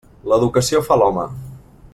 [0.31, 1.29] L'educació fa l'home.